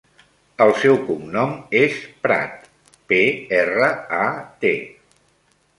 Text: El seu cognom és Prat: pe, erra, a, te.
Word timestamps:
El 0.63 0.71
seu 0.83 0.97
cognom 1.09 1.53
és 1.81 1.99
Prat: 2.25 2.67
pe, 3.13 3.21
erra, 3.61 3.95
a, 4.23 4.27
te. 4.65 4.75